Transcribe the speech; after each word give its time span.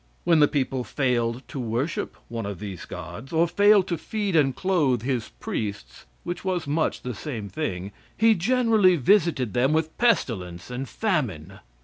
When 0.23 0.39
the 0.39 0.47
people 0.47 0.83
failed 0.83 1.43
to 1.49 1.59
worship 1.59 2.15
one 2.27 2.47
of 2.47 2.57
these 2.57 2.85
gods, 2.85 3.31
or 3.31 3.47
failed 3.47 3.85
to 3.89 3.99
feed 3.99 4.35
and 4.35 4.55
clothe 4.55 5.03
his 5.03 5.29
priests, 5.39 6.07
(which 6.23 6.43
was 6.43 6.65
much 6.65 7.03
the 7.03 7.13
same 7.13 7.49
thing,) 7.49 7.91
he 8.17 8.33
generally 8.33 8.95
visited 8.95 9.53
them 9.53 9.73
with 9.73 9.95
pestilence 9.99 10.71
and 10.71 10.89
famine. 10.89 11.59